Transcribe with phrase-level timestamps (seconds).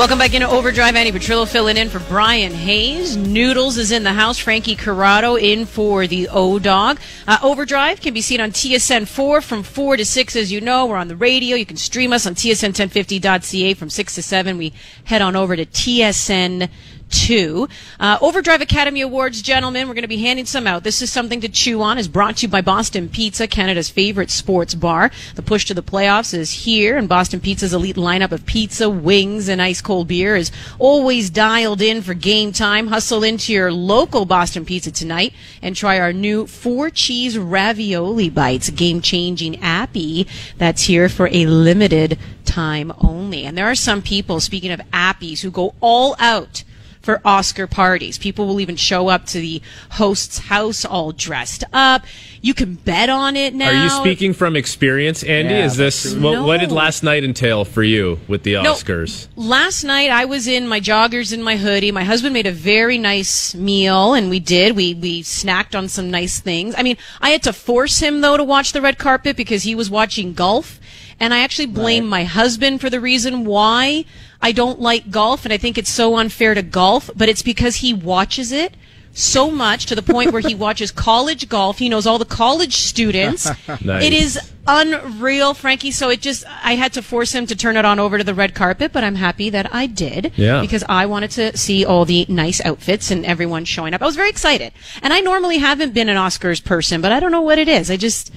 [0.00, 0.96] Welcome back into Overdrive.
[0.96, 3.18] Andy Petrillo filling in for Brian Hayes.
[3.18, 4.38] Noodles is in the house.
[4.38, 6.98] Frankie Corrado in for the O Dog.
[7.28, 10.86] Uh, Overdrive can be seen on TSN 4 from 4 to 6, as you know.
[10.86, 11.54] We're on the radio.
[11.54, 14.56] You can stream us on TSN1050.ca from 6 to 7.
[14.56, 14.72] We
[15.04, 16.70] head on over to TSN
[17.10, 17.68] two.
[17.98, 20.84] Uh, Overdrive Academy Awards, gentlemen, we're going to be handing some out.
[20.84, 21.98] This is something to chew on.
[21.98, 25.10] is brought to you by Boston Pizza, Canada's favorite sports bar.
[25.34, 29.48] The push to the playoffs is here, and Boston Pizza's elite lineup of pizza, wings,
[29.48, 32.86] and ice cold beer is always dialed in for game time.
[32.86, 38.70] Hustle into your local Boston Pizza tonight and try our new four cheese ravioli bites,
[38.70, 40.26] game changing appy
[40.58, 43.44] that's here for a limited time only.
[43.44, 46.64] And there are some people, speaking of appies, who go all out
[47.02, 48.18] for Oscar parties.
[48.18, 52.04] People will even show up to the host's house all dressed up.
[52.42, 53.68] You can bet on it now.
[53.70, 55.54] Are you speaking from experience, Andy?
[55.54, 56.46] Yeah, Is this what, No.
[56.46, 58.74] what did last night entail for you with the No.
[58.74, 59.28] Oscars?
[59.36, 61.90] Last night I was in my joggers and my hoodie.
[61.92, 64.76] My husband made a very nice meal and we did.
[64.76, 66.74] We we snacked on some nice things.
[66.76, 69.74] I mean, I had to force him though to watch the red carpet because he
[69.74, 70.78] was watching golf.
[71.22, 74.06] And I actually blame my husband for the reason why
[74.42, 77.76] I don't like golf and I think it's so unfair to golf, but it's because
[77.76, 78.74] he watches it
[79.12, 81.78] so much to the point where he watches college golf.
[81.78, 83.48] He knows all the college students.
[83.82, 84.04] Nice.
[84.04, 85.90] It is unreal, Frankie.
[85.90, 88.34] So it just, I had to force him to turn it on over to the
[88.34, 90.32] red carpet, but I'm happy that I did.
[90.36, 90.60] Yeah.
[90.60, 94.02] Because I wanted to see all the nice outfits and everyone showing up.
[94.02, 94.72] I was very excited.
[95.02, 97.90] And I normally haven't been an Oscars person, but I don't know what it is.
[97.90, 98.32] I just,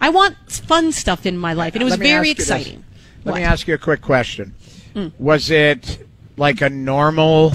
[0.00, 1.74] I want fun stuff in my life.
[1.74, 2.50] And it was very ask you this.
[2.50, 2.84] exciting.
[3.24, 4.54] Let me ask you a quick question.
[4.94, 5.08] Hmm.
[5.18, 7.52] Was it like a normal,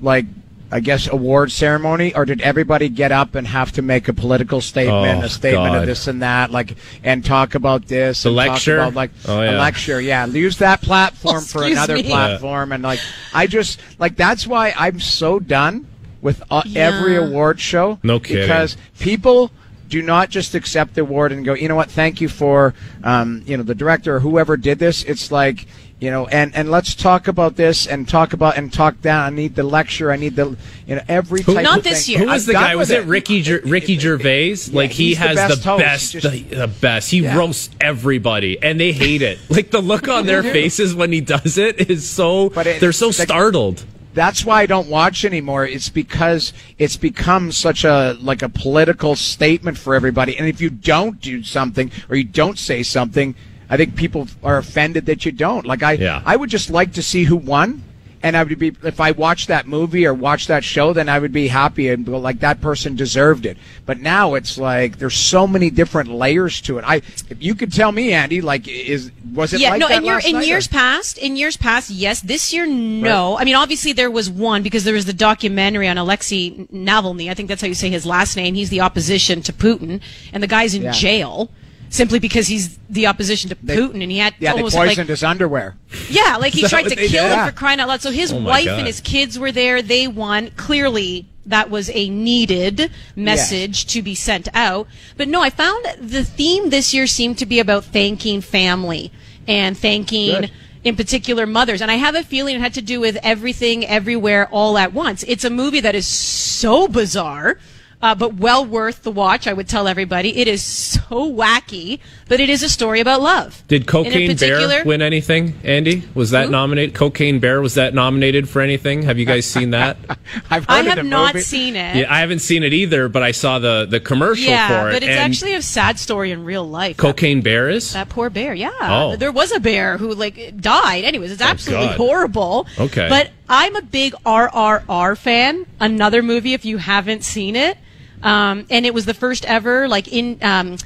[0.00, 0.24] like,
[0.72, 4.60] I guess, award ceremony, or did everybody get up and have to make a political
[4.60, 5.80] statement, Oh, a statement God.
[5.82, 8.76] of this and that, like, and talk about this, The and talk lecture?
[8.78, 10.00] about, like Oh, a lecture?
[10.00, 12.02] Yeah, use that platform for another me.
[12.04, 13.00] platform, and like,
[13.32, 15.86] I just like that's why I'm so done
[16.20, 18.00] with uh, every award show.
[18.02, 18.42] No kidding.
[18.42, 19.52] Because people
[19.88, 22.74] do not just accept the award and go, you know what, thank you for,
[23.04, 25.02] um, you know, the director or whoever did this.
[25.04, 25.66] It's like,
[25.98, 29.24] you know, and, and let's talk about this and talk about and talk down.
[29.24, 30.12] I need the lecture.
[30.12, 30.54] I need the,
[30.86, 32.16] you know, every type Not of this thing.
[32.18, 32.26] year.
[32.26, 32.76] Who was the guy?
[32.76, 34.56] Was with it Ricky Ger- Ricky Gervais?
[34.72, 37.10] like he he's the has best the best, Just- the, the best.
[37.10, 37.36] He Yeah.
[37.38, 39.38] roasts everybody, and they hate it.
[39.48, 42.50] Like the look on their faces when he does it is so.
[42.50, 43.84] But it- they're so the- startled.
[44.16, 45.66] That's why I don't watch anymore.
[45.66, 50.38] It's because it's become such a like a political statement for everybody.
[50.38, 53.34] And if you don't do something or you don't say something,
[53.68, 55.66] I think people are offended that you don't.
[55.66, 56.22] Like I, Yeah.
[56.24, 57.82] I would just like to see who won.
[58.22, 61.18] And I would be if I watched that movie or watched that show, then I
[61.18, 63.56] would be happy and go like that person deserved it.
[63.84, 66.84] But now it's like there's so many different layers to it.
[66.86, 69.98] I, if you could tell me, Andy, like is was it yeah, like no, that
[69.98, 72.20] in, in night, or- years past, in years past, yes.
[72.20, 73.38] This year, no.
[73.38, 77.30] I mean, obviously there was one because there was the documentary on Alexei Navalny.
[77.30, 78.54] I think that's how you say his last name.
[78.54, 80.00] He's the opposition to Putin,
[80.32, 80.92] and the guy's in Yeah.
[80.92, 81.50] jail
[81.96, 85.24] simply because he's the opposition to Putin, and he had Yeah, they poisoned like his
[85.24, 85.76] underwear.
[86.08, 87.32] yeah, like he that tried to kill did?
[87.38, 88.00] him for crying out loud.
[88.02, 88.78] So his Oh wife God.
[88.78, 89.82] and his kids were there.
[89.82, 90.50] They won.
[90.56, 94.86] Clearly, that was a needed message to be sent out.
[95.16, 99.10] But no, I found the theme this year seemed to be about thanking family
[99.48, 100.40] and thanking.
[100.42, 100.50] Good.
[100.84, 101.80] In particular, mothers.
[101.82, 105.24] And I have a feeling it had to do with everything, everywhere, all at once.
[105.26, 107.58] It's a movie that is so bizarre,
[108.02, 110.36] uh, but well worth the watch, I would tell everybody.
[110.38, 111.00] It is so
[111.32, 113.62] wacky, but it is a story about love.
[113.68, 115.58] Did Cocaine Bear win anything?
[115.64, 116.50] Andy, was that Who?
[116.52, 116.94] nominated?
[116.94, 119.02] Cocaine Bear was that nominated for anything?
[119.02, 119.96] Have you guys seen that?
[120.50, 121.44] I've heard I of have the not movie.
[121.44, 121.96] seen it.
[121.96, 124.92] yeah, I haven't seen it either, but I saw the the commercial Yeah, for it.
[124.92, 126.96] but it's and actually a sad story in real life.
[126.96, 127.92] Cocaine Bear is.
[127.94, 128.70] That poor bear, yeah.
[128.80, 129.16] Oh.
[129.16, 131.04] There was a bear who like died.
[131.04, 131.96] Anyways, it's absolutely God.
[131.96, 132.66] horrible.
[132.78, 133.08] Okay.
[133.08, 135.66] But I'm a big RRR fan.
[135.78, 137.78] Another movie if you haven't seen it.
[138.22, 140.78] Um, and it was the first ever like in um,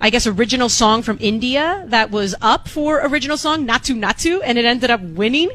[0.00, 4.58] I guess original song from India that was up for original song Naatu Naatu and
[4.58, 5.50] it ended up winning.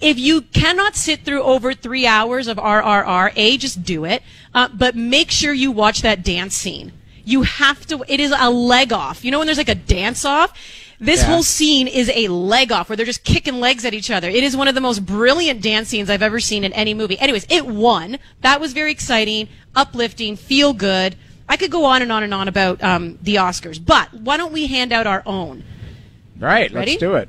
[0.00, 4.22] If you cannot sit through over three hours of RRR, A, just do it.
[4.52, 6.92] Uh, but make sure you watch that dance scene.
[7.24, 9.24] You have to, it is a leg off.
[9.24, 10.52] You know when there's like a dance off?
[10.98, 11.26] This Yeah.
[11.26, 14.28] whole scene is a leg off where they're just kicking legs at each other.
[14.30, 17.18] It is one of the most brilliant dance scenes I've ever seen in any movie.
[17.18, 18.18] Anyways, it won.
[18.40, 21.16] That was very exciting, uplifting, feel good.
[21.48, 24.52] I could go on and on and on about um, the Oscars, but why don't
[24.52, 25.62] we hand out our own?
[26.38, 26.92] Right, Ready?
[26.92, 27.28] let's do it.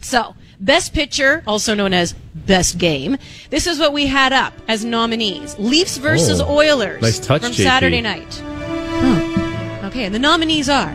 [0.00, 3.16] So, Best Picture, also known as Best Game.
[3.50, 7.52] This is what we had up as nominees: Leafs versus Oh, Oilers nice touch, from
[7.52, 7.62] JP.
[7.64, 8.34] Saturday night.
[8.34, 9.86] Hmm.
[9.86, 10.94] Okay, and the nominees are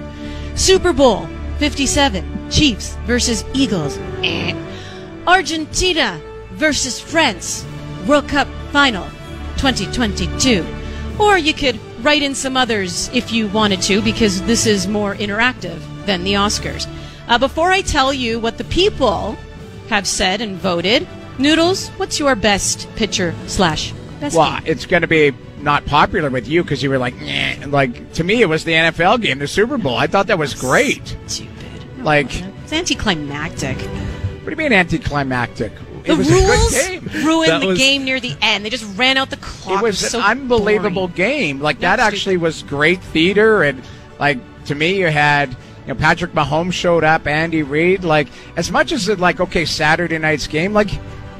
[0.55, 1.27] Super Bowl
[1.59, 3.97] 57, Chiefs versus Eagles.
[4.23, 4.55] Eh.
[5.27, 6.19] Argentina
[6.53, 7.65] versus France
[8.07, 9.03] World Cup Final
[9.57, 10.65] 2022.
[11.19, 15.15] Or you could write in some others if you wanted to, because this is more
[15.15, 16.87] interactive than the Oscars.
[17.27, 19.37] Uh, before I tell you what the people
[19.89, 21.07] have said and voted,
[21.37, 24.63] Noodles, what's your best picture slash best Well, game?
[24.65, 28.23] it's going to be not popular with you because you were like, "Nyeh." like to
[28.23, 29.95] me, it was the NFL game, the Super Bowl.
[29.97, 31.15] I thought that was great.
[31.27, 31.53] Stupid.
[32.03, 32.27] Like,
[32.63, 33.77] It's anticlimactic.
[33.77, 35.71] what do you mean anticlimactic?
[36.05, 37.25] The it was rules a good game.
[37.25, 38.63] ruined That the was- game near the end.
[38.65, 39.81] They just ran out the clock.
[39.81, 41.15] It was so an unbelievable boring.
[41.15, 41.59] game.
[41.59, 42.15] Like Yeah, that stupid.
[42.15, 43.81] actually was great theater, and
[44.19, 45.55] like to me, you had you
[45.89, 48.03] know Patrick Mahomes showed up, Andy Reid.
[48.05, 50.89] Like as much as it like okay Saturday night's game, like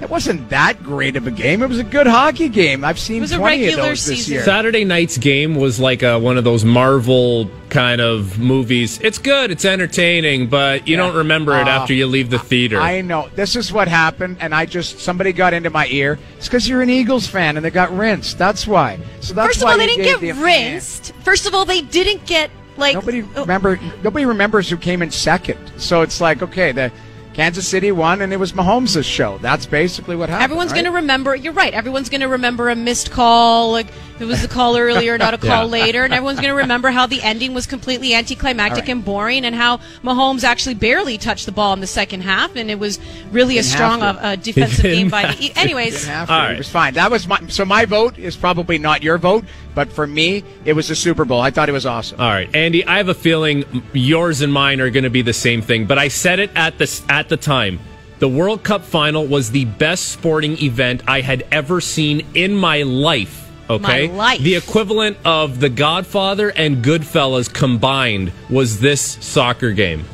[0.02, 1.62] it wasn't that great of a game.
[1.62, 2.84] It was a good hockey game.
[2.86, 4.34] I've seen It was a twenty of regular those this season.
[4.36, 4.44] year.
[4.44, 9.00] Saturday night's game was like a, one of those Marvel kind of movies.
[9.02, 11.04] It's good, it's entertaining, but you Yeah.
[11.04, 12.80] don't remember it Uh, after you leave the theater.
[12.80, 16.18] I know this is what happened, and I just somebody got into my ear.
[16.38, 18.38] It's because you're an Eagles fan, and they got rinsed.
[18.38, 19.00] That's why.
[19.20, 21.14] So that's First of why all, they didn't get the- rinsed.
[21.24, 23.78] First of all, they didn't get like Nobody oh, remember.
[24.04, 25.60] Nobody remembers who came in second.
[25.78, 26.92] So it's like, okay, the
[27.40, 29.38] Kansas City won, and it was Mahomes' show.
[29.38, 30.44] That's basically what happened.
[30.44, 30.84] Everyone's right?
[30.84, 31.34] going to remember.
[31.34, 31.74] You're right.
[31.74, 33.72] Everyone's going to remember a missed call.
[33.72, 33.88] Like
[34.20, 35.84] it was a call earlier, not a call Yeah.
[35.84, 38.90] later, and everyone's going to remember how the ending was completely anticlimactic All right.
[38.90, 42.70] and boring, and how Mahomes actually barely touched the ball in the second half, and
[42.70, 43.00] it was
[43.32, 45.46] really a strong uh, defensive game by the.
[45.46, 46.34] E- Anyways, Didn't have to.
[46.34, 46.94] All It was fine.
[46.96, 47.40] That was my.
[47.48, 49.46] So my vote is probably not your vote,
[49.76, 51.42] but for me, it was the Super Bowl.
[51.42, 52.20] I thought it was awesome.
[52.20, 55.34] All right, Andy, I have a feeling yours and mine are going to be the
[55.34, 57.80] same thing, but I said it at the at the time.
[58.20, 62.82] The World Cup final was the best sporting event I had ever seen in my
[62.84, 63.49] life.
[63.70, 64.40] Okay, My life.
[64.42, 70.06] the equivalent of The Godfather and Goodfellas combined was this soccer game.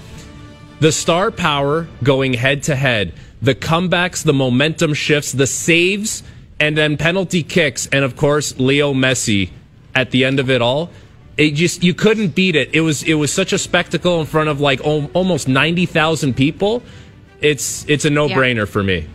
[0.81, 6.21] The star power going head to head, the comebacks, the momentum shifts, the saves,
[6.59, 9.51] and then penalty kicks, and of course Leo Messi
[9.93, 10.89] at the end of it all.
[11.37, 12.69] It just you couldn't beat it.
[12.73, 16.35] It was it was such a spectacle in front of like al- almost ninety thousand
[16.35, 16.83] people.
[17.41, 19.07] It's it's a no brainer for me.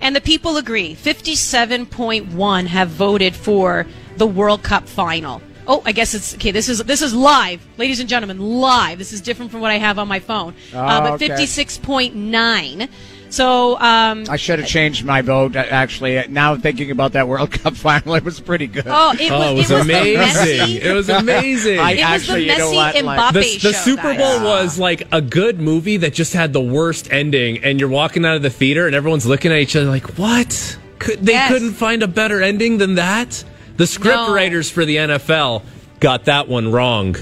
[0.00, 0.94] And the people agree.
[0.94, 5.42] 57.1 have voted for the World Cup final.
[5.68, 6.52] Oh, I guess it's okay.
[6.52, 8.98] This is this is live, ladies and gentlemen, live.
[8.98, 10.54] This is different from what I have on my phone.
[10.72, 11.28] uh, but Oh, okay.
[11.28, 12.88] 56.9.
[13.28, 15.56] So, um, I should have changed my vote.
[15.56, 18.84] uh, Actually, now thinking about that World Cup final, it was pretty good.
[18.86, 20.22] oh, it was, Oh, it was, the amazing!
[20.22, 21.78] Messi- It was amazing.
[21.80, 23.68] I it was actually, the you know Messi what, Mbappe the, show.
[23.68, 24.18] the Super guys.
[24.38, 28.24] Bowl was like a good movie that just had the worst ending, and you're walking
[28.24, 30.78] out of the theater, and everyone's looking at each other like, "What?
[30.98, 31.50] Could, they Yes.
[31.50, 33.42] couldn't find a better ending than that?"
[33.76, 34.32] The script No.
[34.34, 35.62] writers for the NFL
[36.00, 37.16] got that one wrong.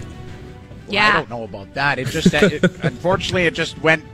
[0.88, 1.08] Yeah.
[1.08, 1.98] I don't know about that.
[1.98, 4.04] It just, it, unfortunately, it just went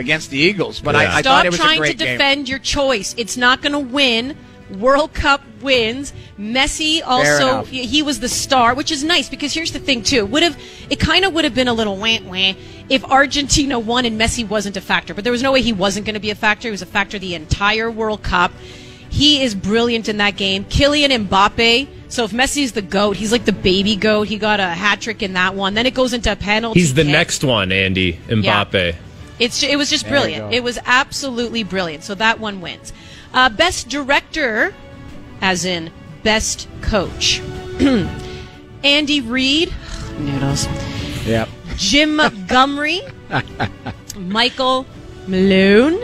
[0.00, 0.80] against the Eagles.
[0.80, 1.02] But Yeah.
[1.02, 2.18] I, I thought it was a great Stop trying to great game.
[2.18, 3.14] defend your choice.
[3.16, 4.36] It's not going to win.
[4.78, 6.12] World Cup wins.
[6.38, 10.24] Messi also he, he was the star, which is nice because here's the thing too.
[10.26, 10.56] Would have
[10.88, 12.52] it kind of would have been a little wah wah
[12.88, 15.12] if Argentina won and Messi wasn't a factor.
[15.12, 16.68] But there was no way he wasn't going to be a factor.
[16.68, 18.52] He was a factor the entire World Cup.
[19.08, 20.64] He is brilliant in that game.
[20.66, 21.88] Kylian Mbappe.
[22.08, 24.28] So if Messi's the goat, he's like the baby goat.
[24.28, 25.74] He got a hat trick in that one.
[25.74, 26.78] Then it goes into penalty.
[26.78, 27.10] He's the kick.
[27.12, 28.94] next one, Andy Mbappe.
[29.40, 30.52] It's it was just There brilliant.
[30.52, 32.04] It was absolutely brilliant.
[32.04, 32.92] So that one wins.
[33.32, 34.74] Uh, best director,
[35.40, 35.90] as in
[36.22, 37.40] best coach.
[38.84, 39.72] Andy Reid,
[40.18, 40.66] noodles.
[41.26, 41.48] Yep.
[41.76, 43.00] Jim Montgomery,
[44.16, 44.86] Michael
[45.26, 45.98] Malone,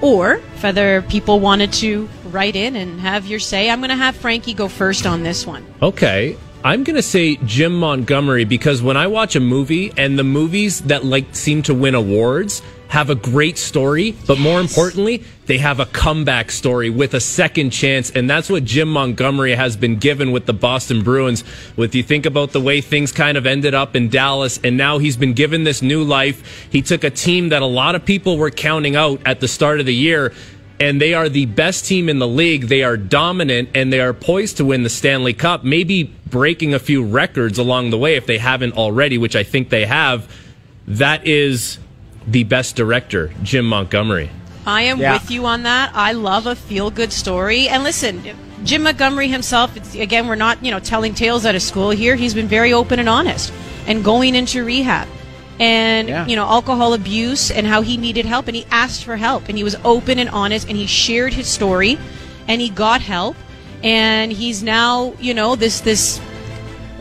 [0.00, 3.96] or if other people wanted to write in and have your say, I'm going to
[3.96, 5.64] have Frankie go first on this one.
[5.80, 6.36] Okay.
[6.66, 10.80] I'm going to say Jim Montgomery because when I watch a movie and the movies
[10.80, 15.78] that like seem to win awards have a great story, but more importantly, they have
[15.78, 20.32] a comeback story with a second chance and that's what Jim Montgomery has been given
[20.32, 21.44] with the Boston Bruins.
[21.76, 24.98] With you think about the way things kind of ended up in Dallas and now
[24.98, 26.66] he's been given this new life.
[26.72, 29.78] He took a team that a lot of people were counting out at the start
[29.78, 30.32] of the year
[30.80, 32.68] and they are the best team in the league.
[32.68, 36.78] They are dominant and they are poised to win the Stanley Cup, maybe breaking a
[36.78, 40.30] few records along the way if they haven't already, which I think they have.
[40.86, 41.78] That is
[42.26, 44.30] the best director, Jim Montgomery.
[44.66, 45.14] I am Yeah.
[45.14, 45.92] with you on that.
[45.94, 47.68] I love a feel good story.
[47.68, 48.22] And listen,
[48.64, 52.16] Jim Montgomery himself, it's, again, we're not, you know, telling tales out of school here.
[52.16, 53.52] He's been very open and honest
[53.86, 55.06] and going into rehab
[55.58, 56.26] and, Yeah.
[56.26, 58.46] you know, alcohol abuse and how he needed help.
[58.48, 61.46] And he asked for help and he was open and honest and he shared his
[61.46, 61.98] story
[62.48, 63.36] and he got help.
[63.82, 66.20] And he's now, you know, this, this,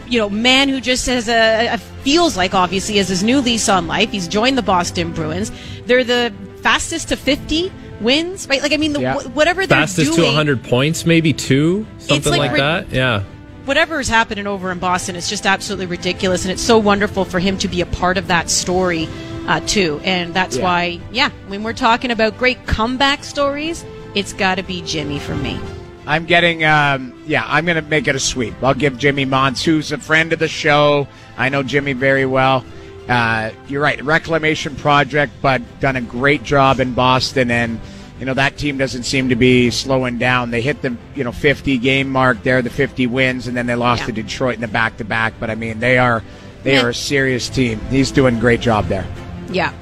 [0.08, 3.68] you know, man who just has a, a feels like obviously has his new lease
[3.70, 4.12] on life.
[4.12, 5.52] He's joined the Boston Bruins.
[5.86, 6.32] They're the
[6.62, 7.72] fastest to 50
[8.02, 8.62] wins, right?
[8.62, 9.16] Like I mean, the, Yeah.
[9.16, 12.90] wh- whatever they're Fastest doing, to 100 points, maybe two, something like like, rid- that.
[12.92, 13.24] Yeah.
[13.66, 17.40] Whatever is happening over in Boston is just absolutely ridiculous, and it's so wonderful for
[17.40, 19.08] him to be a part of that story
[19.48, 20.00] uh, too.
[20.04, 20.64] And that's Yeah.
[20.64, 25.36] why, yeah, when we're talking about great comeback stories, it's got to be Jimmy for
[25.36, 25.60] me.
[26.08, 28.54] I'm getting, um, yeah, I'm going to make it a sweep.
[28.62, 31.08] I'll give Jimmy Mons, who's a friend of the show.
[31.38, 32.64] I know Jimmy very well.
[33.10, 37.80] Uh, you're right, reclamation project, but done a great job in Boston, and
[38.20, 40.52] you know that team doesn't seem to be slowing down.
[40.52, 43.76] They hit the you know 50 game mark there, the 50 wins, and then they
[43.76, 44.08] lost Yeah.
[44.08, 45.34] to Detroit in the back to back.
[45.40, 46.24] But I mean, they are
[46.64, 47.80] they are a serious team.
[47.90, 49.06] He's doing a great job there.
[49.52, 49.74] Yeah.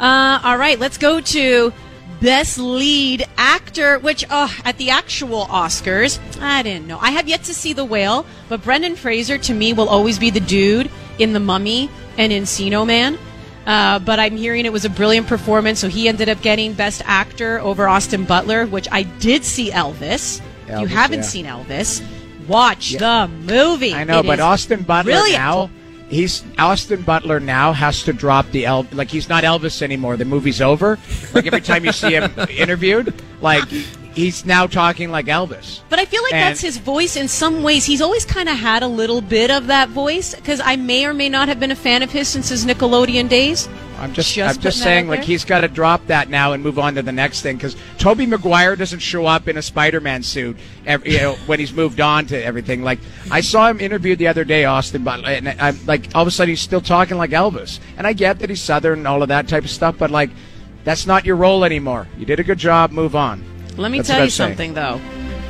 [0.00, 1.72] Uh, all right, let's go to
[2.20, 6.98] Best Lead Actor, which oh, at the actual Oscars, I didn't know.
[7.00, 10.30] I have yet to see The Whale, but Brendan Fraser to me will always be
[10.30, 13.18] the dude in The Mummy and Encino Man.
[13.66, 17.02] Uh, but I'm hearing it was a brilliant performance, so he ended up getting Best
[17.04, 20.40] Actor over Austin Butler, which I did see Elvis.
[20.66, 21.24] if you haven't yeah.
[21.24, 22.02] seen Elvis,
[22.48, 23.94] watch the movie.
[23.94, 25.38] I know, It but Austin Butler brilliant.
[25.38, 25.70] now,
[26.08, 30.16] he's Austin Butler now has to drop the El like he's not Elvis anymore.
[30.16, 30.98] The movie's over.
[31.32, 33.64] Like every time you see him interviewed, like
[34.14, 35.80] he's now talking like Elvis.
[35.88, 37.84] But I feel like And- that's his voice in some ways.
[37.84, 41.14] He's always kind of had a little bit of that voice because I may or
[41.14, 43.68] may not have been a fan of his since his Nickelodeon days.
[43.98, 46.76] I'm just, Just I'm just saying, like he's got to drop that now and move
[46.76, 50.56] on to the next thing because Tobey Maguire doesn't show up in a Spider-Man suit,
[50.86, 52.82] every, you know, when he's moved on to everything.
[52.82, 52.98] Like
[53.30, 56.32] I saw him interviewed the other day, Austin Butler, and I'm like, all of a
[56.32, 57.78] sudden he's still talking like Elvis.
[57.96, 60.30] And I get that he's Southern and all of that type of stuff, but like,
[60.82, 62.08] that's not your role anymore.
[62.18, 62.90] You did a good job.
[62.90, 63.44] Move on.
[63.76, 64.50] Let me That's tell you I'm saying.
[64.50, 65.00] something, though.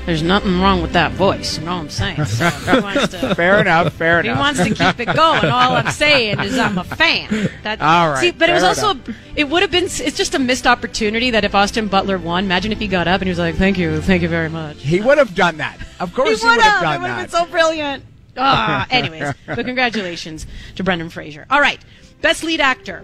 [0.06, 1.58] There's nothing wrong with that voice.
[1.58, 2.16] You know what I'm saying?
[2.26, 3.92] So he wants to, Fair enough.
[3.92, 4.40] Fair he enough.
[4.40, 5.44] wants to keep it going.
[5.44, 7.48] All I'm saying is I'm a fan.
[7.62, 8.98] That, All right, See, but it was also,
[9.36, 12.72] it would have been, it's just a missed opportunity that if Austin Butler won, imagine
[12.72, 14.82] if he got up and he was like, thank you, thank you very much.
[14.82, 15.78] he would have done that.
[16.00, 17.30] Of course, he, would have It done would have that.
[17.30, 18.04] been so brilliant.
[18.36, 21.46] Ah, anyways, but congratulations to Brendan Fraser.
[21.48, 21.78] All right,
[22.22, 23.02] best lead actor.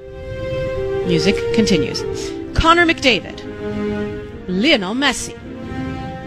[1.06, 2.00] Music continues.
[2.58, 4.08] Connor McDavid,
[4.49, 5.37] Lionel Messi,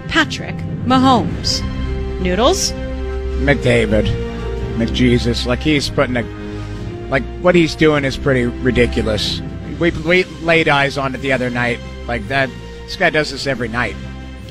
[0.08, 1.62] Patrick Mahomes,
[2.22, 2.72] Noodles,
[3.42, 4.06] McDavid,
[4.78, 6.22] McJesus, like he's putting a,
[7.10, 9.42] like what he's doing is pretty ridiculous.
[9.80, 12.50] We, we laid eyes on it the other night, like that.
[12.84, 13.96] This guy does this every night.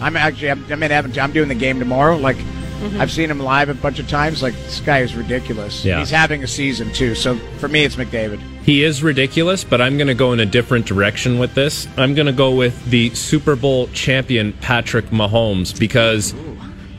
[0.00, 1.18] I'm actually, I'm, I'm in.
[1.18, 2.16] I'm doing the game tomorrow.
[2.16, 2.38] Like,
[2.80, 3.00] Mm-hmm.
[3.00, 4.42] I've seen him live a bunch of times.
[4.42, 5.84] Like, this guy is ridiculous.
[5.84, 5.98] Yeah.
[5.98, 7.14] He's having a season too.
[7.14, 8.40] So for me, it's McDavid.
[8.62, 11.86] He is ridiculous, but I'm going to go in a different direction with this.
[11.96, 16.34] I'm going to go with the Super Bowl champion Patrick Mahomes because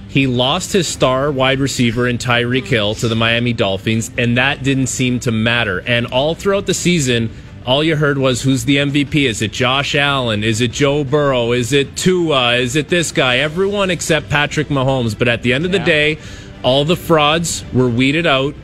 [0.08, 4.62] he lost his star wide receiver in Tyreek Hill to the Miami Dolphins, and that
[4.62, 5.82] didn't seem to matter.
[5.88, 7.32] And all throughout the season,
[7.66, 9.28] all you heard was who's the MVP?
[9.30, 10.44] Is it Josh Allen?
[10.44, 11.52] Is it Joe Burrow?
[11.52, 12.56] Is it Tua?
[12.56, 13.38] Is it this guy?
[13.38, 15.18] Everyone except Patrick Mahomes.
[15.18, 16.18] But at the end of the day,
[16.64, 18.56] all the frauds were weeded out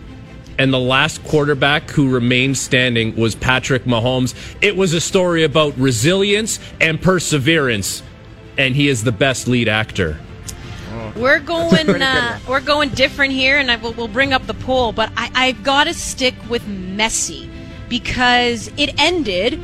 [0.59, 4.33] and the last quarterback who remained standing was Patrick Mahomes.
[4.61, 8.01] It was a story about resilience and perseverance,
[8.57, 10.17] and he is the best lead actor.
[11.15, 11.89] We're going.
[12.01, 14.93] Uh, we're going different here, and I will we'll bring up the poll.
[14.93, 17.46] But I, I've got to stick with Messi
[17.89, 19.61] because it ended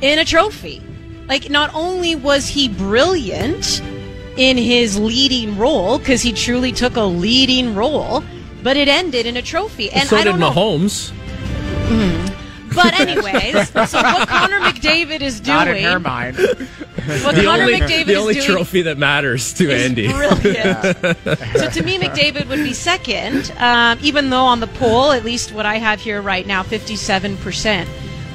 [0.00, 0.82] in a trophy.
[1.28, 3.80] Like, not only was he brilliant
[4.36, 8.22] in his leading role, because he truly took a leading role,
[8.62, 9.90] but it ended in a trophy.
[9.90, 10.50] And so I did don't know.
[10.50, 11.12] Mahomes.
[11.86, 12.74] Mm-hmm.
[12.74, 16.36] But anyways, so what Connor McDavid is doing, Not in her mind.
[17.24, 20.08] What The Connor only, McDavid the is only doing trophy that matters to Andy.
[20.08, 20.82] brilliant.
[21.56, 25.52] so to me, McDavid would be second, um, even though on the poll, at least
[25.52, 27.86] what I have here right now, 57%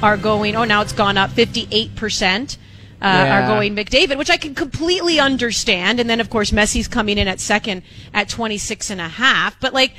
[0.02, 2.56] are going, oh, now it's gone up, 58%.
[3.02, 3.44] Uh, Yeah.
[3.44, 6.00] Are going McDavid, which I can completely understand.
[6.00, 9.58] And then, of course, Messi's coming in at second at 26 and a half.
[9.58, 9.94] But like,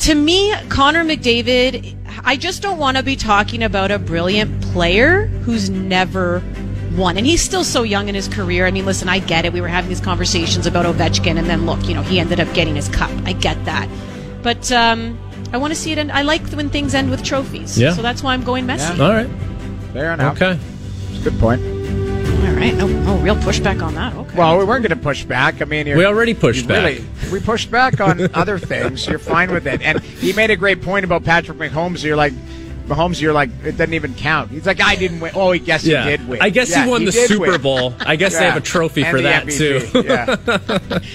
[0.00, 5.26] to me, Connor McDavid, I just don't want to be talking about a brilliant player
[5.42, 6.40] who's never
[6.98, 7.16] won.
[7.16, 8.66] And he's still so young in his career.
[8.66, 9.52] I mean, listen, I get it.
[9.52, 12.52] We were having these conversations about Ovechkin, and then look, you know, he ended up
[12.54, 13.10] getting his cup.
[13.24, 13.88] I get that.
[14.42, 15.18] But um,
[15.52, 16.12] I want to see it end.
[16.12, 17.78] I like when things end with trophies.
[17.78, 17.92] Yeah.
[17.92, 18.96] So that's why I'm going Messi.
[18.96, 19.04] Yeah.
[19.04, 19.28] All right.
[19.92, 20.36] Fair enough.
[20.40, 20.58] Okay.
[21.10, 21.62] It's a good point.
[21.62, 22.74] All right.
[22.74, 24.14] No, no real pushback on that.
[24.14, 24.36] Okay.
[24.36, 25.60] Well, we weren't going to push back.
[25.62, 26.84] I mean, you're, We already pushed you back.
[26.84, 29.06] Really, we pushed back on other things.
[29.06, 29.82] You're fine with it.
[29.82, 32.04] And he made a great point about Patrick Mahomes.
[32.04, 32.32] You're like,
[32.88, 34.50] Mahomes, you're like, it doesn't even count.
[34.50, 35.32] He's like, I didn't win.
[35.34, 36.04] Oh, I guess Yeah.
[36.04, 36.40] he did win.
[36.42, 37.60] I guess Yeah, he won the Super win.
[37.60, 37.94] Bowl.
[38.00, 39.92] I guess they have a trophy And for that MVP.
[39.92, 40.02] too.
[40.06, 40.36] yeah.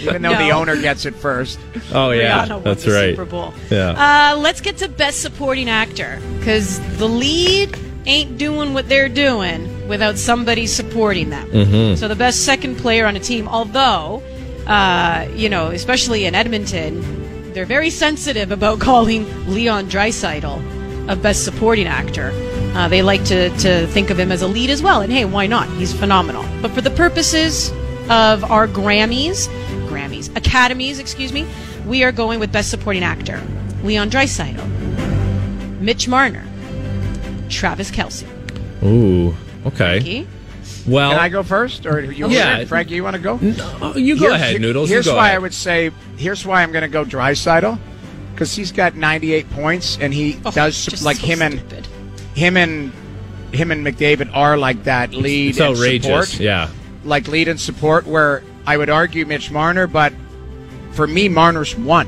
[0.09, 1.59] Even though the owner gets it first.
[1.93, 3.11] Oh yeah, Rihanna won that's the right.
[3.15, 3.53] Super Bowl.
[3.69, 4.31] Yeah.
[4.33, 9.87] Uh, let's get to best supporting actor because the lead ain't doing what they're doing
[9.87, 11.95] without somebody supporting them.
[11.97, 14.21] So the best second player on a team, although,
[14.67, 20.72] uh, you know, especially in Edmonton, they're very sensitive about calling Leon Draisaitl
[21.07, 22.31] a best supporting actor.
[22.75, 25.01] Uh, they like to, to think of him as a lead as well.
[25.01, 25.69] And hey, why not?
[25.69, 26.43] He's phenomenal.
[26.61, 27.69] But for the purposes
[28.09, 29.47] of our Grammys,
[29.87, 31.45] Grammys, Academies, excuse me,
[31.85, 33.41] we are going with best supporting actor.
[33.83, 36.45] Leon Draisaitl, Mitch Marner,
[37.49, 38.25] Travis Kelce.
[38.83, 39.35] Ooh,
[39.67, 39.99] okay.
[39.99, 40.27] Frankie.
[40.87, 42.27] Well, Can I go first, or you?
[42.29, 42.65] Yeah.
[42.65, 43.39] Frankie, you want to go?
[43.81, 44.89] Oh, you go Here's- ahead, Noodles.
[44.89, 45.35] Here's you go why ahead.
[45.35, 45.91] I would say.
[46.17, 47.77] Here's why I'm going to go Draisaitl,
[48.33, 51.59] because he's got 98 points, and he Oh, does like so him and
[52.35, 52.91] him and
[53.51, 56.29] him and McDavid are like that lead It's and outrageous.
[56.31, 56.69] support, Yeah.
[57.05, 58.07] like lead and support.
[58.07, 60.13] Where I would argue Mitch Marner, but
[60.93, 62.07] for me, Marner's one.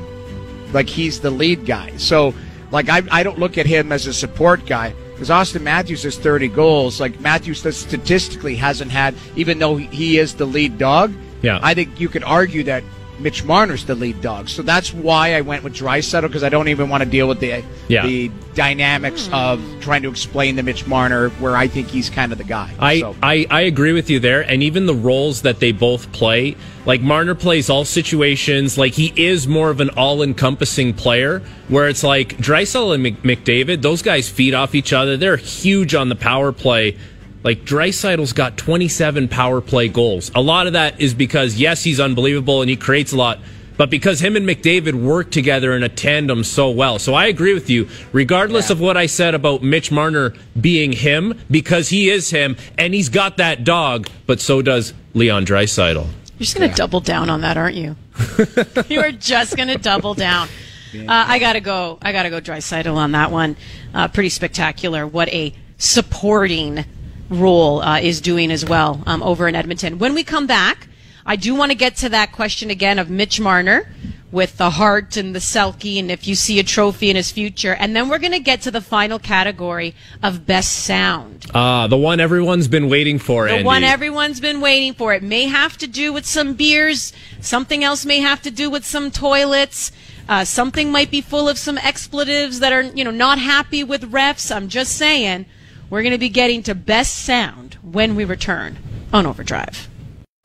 [0.72, 1.92] Like he's the lead guy.
[1.96, 2.34] So
[2.72, 6.18] like I, I don't look at him as a support guy because Auston Matthews has
[6.18, 7.00] 30 goals.
[7.00, 11.14] Like Matthews statistically hasn't had, even though he- he is the lead dog.
[11.42, 11.60] Yeah.
[11.62, 12.82] I think you could argue that
[13.18, 14.48] Mitch Marner's the lead dog.
[14.48, 17.40] So that's why I went with Draisaitl because I don't even want to deal with
[17.40, 18.06] the Yeah.
[18.06, 19.34] the dynamics hmm.
[19.34, 22.72] of trying to explain the Mitch Marner where I think he's kind of the guy.
[22.78, 23.16] I, so.
[23.22, 24.40] I, I agree with you there.
[24.42, 29.12] And even the roles that they both play, like Marner plays all situations, like he
[29.16, 34.28] is more of an all encompassing player, where it's like Draisaitl and McDavid, those guys
[34.28, 35.16] feed off each other.
[35.16, 36.96] They're huge on the power play.
[37.42, 40.30] Like Draisaitl's got 27 power play goals.
[40.34, 43.38] A lot of that is because, yes, he's unbelievable and he creates a lot,
[43.76, 46.98] but because him and McDavid work together in a tandem so well.
[46.98, 48.72] So I agree with you, regardless Yeah.
[48.72, 53.08] of what I said about Mitch Marner being him, because he is him and he's
[53.10, 56.04] got that dog, but so does Leon Draisaitl.
[56.38, 57.96] You're just going to double down on that, aren't you?
[58.88, 60.48] you are just going to double down.
[60.94, 61.98] Uh, I got to go.
[62.02, 63.56] I got to go Draisaitl on that one.
[63.94, 65.06] Uh, pretty spectacular.
[65.06, 66.84] What a supporting
[67.30, 69.98] role uh, is doing as well um, over in Edmonton.
[69.98, 70.88] When we come back,
[71.24, 73.90] I do want to get to that question again of Mitch Marner
[74.32, 77.74] with the Hart and the Selke, and if you see a trophy in his future.
[77.74, 81.46] And then we're going to get to the final category of best sound.
[81.54, 83.64] Ah, the one everyone's been waiting for, The Andy.
[83.64, 85.14] one everyone's been waiting for.
[85.14, 87.12] It may have to do with some beers.
[87.40, 89.92] Something else may have to do with some toilets.
[90.28, 94.10] Uh, something might be full of some expletives that are, you know, not happy with
[94.12, 94.54] refs.
[94.54, 95.46] I'm just saying,
[95.90, 98.78] we're going to be getting to best sound when we return
[99.12, 99.88] on Overdrive.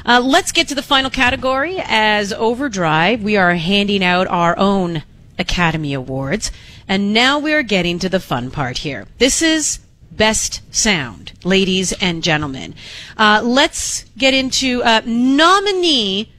[0.05, 1.77] Uh, let's get to the final category.
[1.79, 5.03] As Overdrive, we are handing out our own
[5.37, 6.51] Academy Awards.
[6.87, 9.07] And now we are getting to the fun part here.
[9.17, 9.79] This is
[10.11, 12.75] Best Sound, ladies and gentlemen.
[13.17, 16.31] Uh, let's get into uh, nominee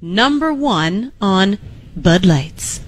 [0.00, 1.58] number one on
[1.96, 2.80] Bud Lights.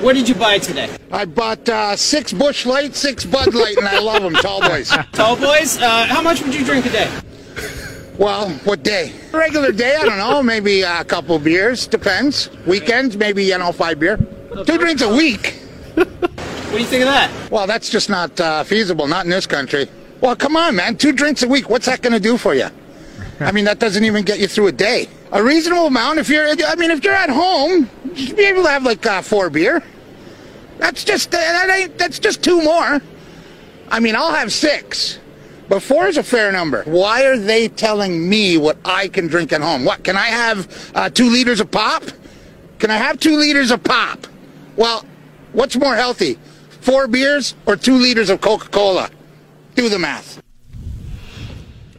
[0.00, 0.88] What did you buy today?
[1.12, 4.88] I bought uh, six Bush Light, six Bud Light, and I love them, tall boys.
[5.12, 7.20] Tall boys, uh, how much would you drink a day?
[8.16, 9.12] Well, what day?
[9.30, 12.48] Regular day, I don't know, maybe a couple beers, depends.
[12.66, 14.16] Weekends, maybe, you know, five beer.
[14.66, 15.60] Two drinks a week.
[15.94, 17.50] What do you think of that?
[17.50, 19.86] Well, that's just not uh, feasible, not in this country.
[20.22, 22.68] Well, come on, man, two drinks a week, what's that going to do for you?
[23.40, 25.08] I mean, that doesn't even get you through a day.
[25.32, 28.62] A reasonable amount, if you're, I mean, if you're at home, you should be able
[28.64, 29.82] to have like uh, four beer.
[30.78, 33.00] That's just, that ain't, that's just two more.
[33.88, 35.18] I mean, I'll have six.
[35.68, 36.82] But four is a fair number.
[36.84, 39.84] Why are they telling me what I can drink at home?
[39.84, 42.02] What, can I have uh, two liters of pop?
[42.78, 44.26] Can I have two liters of pop?
[44.76, 45.04] Well,
[45.52, 46.38] what's more healthy?
[46.80, 49.10] Four beers or two liters of Coca Cola?
[49.74, 50.42] Do the math.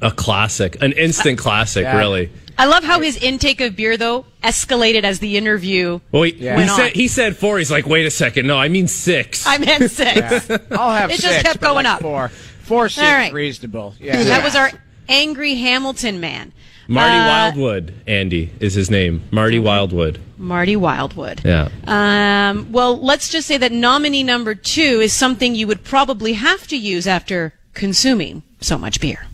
[0.01, 1.97] A classic, an instant classic, Yeah.
[1.97, 2.31] really.
[2.61, 5.99] I love how his intake of beer, though, escalated as the interview.
[6.11, 6.51] Well, he, Yeah.
[6.53, 6.91] he Went said on.
[6.93, 7.57] he said four.
[7.57, 9.47] He's like, wait a second, no, I mean six.
[9.47, 10.49] I meant six.
[10.71, 12.01] I'll have It just kept going like up.
[12.01, 13.33] Four, four seems All right.
[13.33, 13.95] reasonable.
[13.99, 14.17] Yeah.
[14.17, 14.69] Do That was our
[15.09, 16.51] angry Hamilton man.
[16.87, 19.23] Marty Uh, Wildwood, Andy is his name.
[19.31, 20.19] Marty Wildwood.
[20.37, 21.41] Marty Wildwood.
[21.45, 21.69] Yeah.
[21.87, 26.67] Um, well, let's just say that nominee number two is something you would probably have
[26.67, 29.25] to use after consuming so much beer.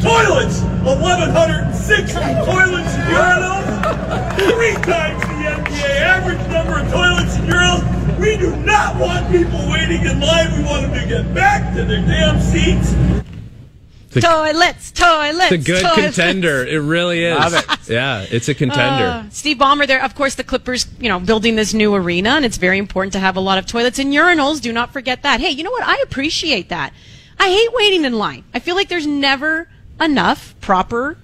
[0.00, 0.60] Toilets!
[0.84, 3.66] 1,160 toilets and urinals!
[4.38, 8.18] Three times the NBA average number of toilets and urinals!
[8.18, 10.56] We do not want people waiting in line.
[10.56, 12.94] We want them to get back to their damn seats.
[14.10, 15.52] It's a, Toilets, toilets.
[15.52, 16.16] it's a good toilets.
[16.16, 16.64] contender.
[16.66, 17.38] It really is.
[17.38, 17.88] Love it.
[17.90, 19.04] Yeah, it's a contender.
[19.04, 20.02] Uh, Steve Ballmer there.
[20.02, 23.18] Of course, the Clippers, you know, building this new arena, and it's very important to
[23.18, 24.60] have a lot of toilets and urinals.
[24.60, 25.40] Do not forget that.
[25.40, 25.84] Hey, you know what?
[25.84, 26.92] I appreciate that.
[27.38, 28.44] I hate waiting in line.
[28.54, 29.68] I feel like there's never
[30.00, 31.16] enough proper,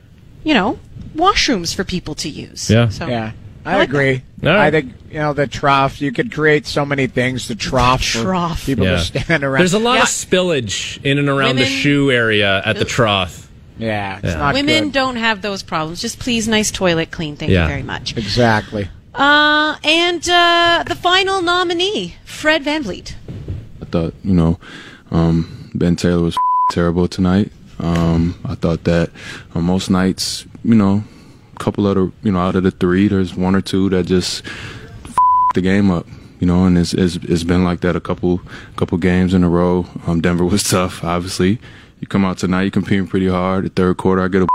[0.44, 0.78] you know,
[1.16, 2.70] washrooms for people to use.
[2.70, 2.88] Yeah.
[2.88, 3.32] So, Yeah.
[3.66, 4.22] I, like agree.
[4.42, 4.66] All right.
[4.66, 6.00] I think you know the trough.
[6.02, 7.48] You could create so many things.
[7.48, 8.04] The trough.
[8.04, 8.66] for trough.
[8.66, 8.96] People Yeah.
[8.96, 9.60] to stand around.
[9.60, 10.02] There's a lot Yeah.
[10.02, 13.48] of spillage in and around the shoe area at the trough.
[13.78, 14.36] yeah, it's Yeah.
[14.36, 14.92] not Women good.
[14.92, 16.00] don't have those problems.
[16.02, 17.36] Just please, nice toilet clean.
[17.36, 17.62] Thank Yeah.
[17.62, 18.14] you very much.
[18.16, 18.88] exactly.
[19.14, 23.14] Uh, and uh, the final nominee, Fred VanVleet.
[23.80, 24.58] I thought, you know,
[25.10, 26.36] um, Ben Taylor was
[26.70, 27.50] terrible tonight.
[27.78, 29.10] Um, I thought that
[29.54, 31.04] on most nights, you know,
[31.54, 34.06] a couple of the, you know, out of the three, there's one or two that
[34.06, 34.44] just
[35.54, 36.06] the game up,
[36.40, 38.40] you know, and it's, it's, it's been like that a couple
[38.76, 39.86] couple games in a row.
[40.06, 41.58] Um, Denver was tough, obviously.
[42.00, 43.64] You come out tonight, you're competing pretty hard.
[43.64, 44.46] The third quarter, I get a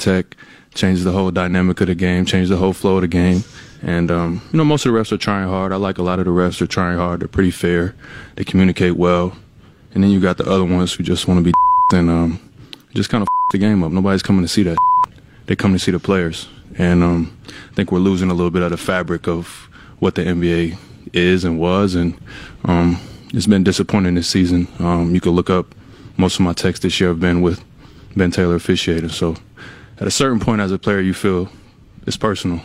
[0.00, 0.36] tech,
[0.74, 3.42] changes the whole dynamic of the game, changes the whole flow of the game.
[3.82, 5.72] And, um, you know, most of the refs are trying hard.
[5.72, 7.20] I like a lot of the refs are trying hard.
[7.20, 7.94] They're pretty fair.
[8.34, 9.36] They communicate well.
[9.94, 11.52] And then you got the other ones who just want to be
[11.96, 12.52] and um,
[12.94, 13.92] just kind of the game up.
[13.92, 14.76] Nobody's coming to see that.
[15.46, 16.46] They come to see the players.
[16.76, 20.22] And um, I think we're losing a little bit of the fabric of what the
[20.22, 20.76] NBA
[21.14, 21.94] is and was.
[21.94, 22.20] And
[22.66, 23.00] um,
[23.32, 24.68] it's been disappointing this season.
[24.78, 25.74] Um, you can look up
[26.18, 27.64] most of my texts this year have been with
[28.16, 29.08] Ben Taylor officiating.
[29.08, 29.36] So
[29.98, 31.48] at a certain point as a player, you feel
[32.06, 32.60] it's personal.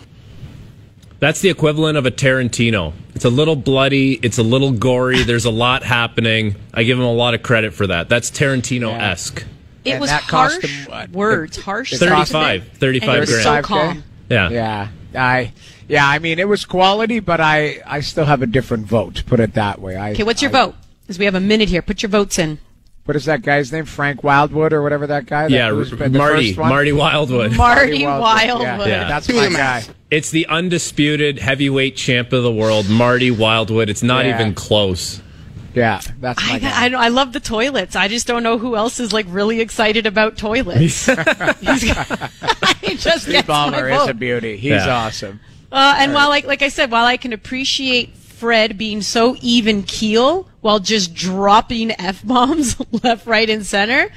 [1.24, 2.92] That's the equivalent of a Tarantino.
[3.16, 4.16] It's a little bloody.
[4.16, 5.24] It's a little gory.
[5.24, 6.56] There's a lot happening.
[6.74, 8.10] I give him a lot of credit for that.
[8.10, 9.46] That's Tarantino esque.
[9.86, 11.10] It And was that cost harsh him what?
[11.12, 11.94] words, harsh.
[11.94, 12.68] It cost 35.
[12.78, 13.44] 35 and he was grand.
[13.44, 14.04] so calm.
[14.30, 14.50] Yeah.
[14.50, 15.54] Yeah, I.
[15.88, 19.24] Yeah, I mean it was quality, but I I still have a different vote.
[19.26, 19.96] Put it that way.
[19.96, 20.76] I, Okay, what's your I- vote?
[21.04, 21.82] Because we have a minute here.
[21.82, 22.60] Put your votes in.
[23.06, 23.84] What is that guy's name?
[23.86, 25.44] Frank Wildwood or whatever that guy.
[25.44, 26.48] That Yeah, who's R- been the Marty.
[26.54, 26.70] first one?
[26.70, 27.58] Marty Wildwood.
[27.58, 28.22] Marty Wildwood.
[28.60, 28.88] Wildwood.
[28.88, 29.08] Yeah, Yeah.
[29.10, 29.84] that's my guy.
[30.10, 33.90] It's the undisputed heavyweight champ of the world, Marty Wildwood.
[33.90, 34.36] It's not Yeah.
[34.40, 35.22] even close.
[35.76, 36.86] Yeah, that's my I, guy.
[37.02, 37.96] I, I love the toilets.
[37.96, 40.80] I just don't know who else is like really excited about toilets.
[40.80, 41.06] He's
[42.82, 44.56] he just Steve gets Ballmer is a beauty.
[44.56, 44.88] He's Yeah.
[44.96, 45.40] awesome.
[45.72, 49.84] Uh, and while, like, like I said, while I can appreciate Fred being so even
[49.84, 54.12] keel while just dropping f bombs left, right, and center,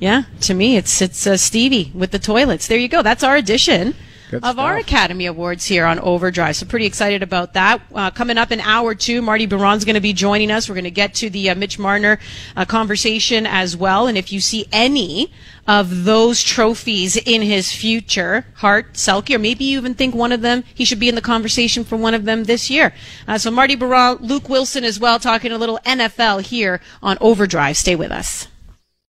[0.00, 2.66] yeah, to me it's it's uh, Stevie with the toilets.
[2.66, 3.02] There you go.
[3.02, 3.94] That's our edition.
[4.30, 4.76] Good of our.
[4.76, 6.56] Academy Awards here on Overdrive.
[6.56, 7.80] So pretty excited about that.
[7.94, 10.68] Uh, coming up in hour two, Marty Baron's going to be joining us.
[10.68, 12.18] We're going to get to the uh, Mitch Marner
[12.54, 14.06] uh, conversation as well.
[14.06, 15.32] And if you see any
[15.66, 20.42] of those trophies in his future, Hart, Selke, or maybe you even think one of
[20.42, 22.94] them, he should be in the conversation for one of them this year.
[23.26, 27.76] Uh, so Marty Baron, Luke Willson as well, talking a little NFL here on Overdrive.
[27.76, 28.48] Stay with us.